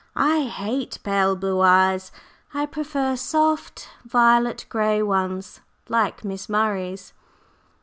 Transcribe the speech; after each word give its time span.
"I 0.15 0.45
hate 0.45 0.97
pale 1.03 1.35
blue 1.35 1.59
eyes. 1.61 2.11
I 2.55 2.65
prefer 2.65 3.15
soft 3.15 3.87
violet 4.03 4.65
gray 4.67 5.03
ones, 5.03 5.59
like 5.89 6.23
Miss 6.25 6.49
Murray's." 6.49 7.13